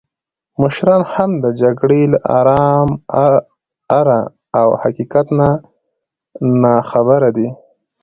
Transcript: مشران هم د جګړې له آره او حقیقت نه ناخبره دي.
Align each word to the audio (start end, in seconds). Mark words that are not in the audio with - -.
مشران 0.61 1.03
هم 1.13 1.31
د 1.43 1.45
جګړې 1.61 2.01
له 2.11 2.19
آره 3.99 4.19
او 4.59 4.69
حقیقت 4.81 5.27
نه 5.39 5.49
ناخبره 6.63 7.29
دي. 7.37 7.47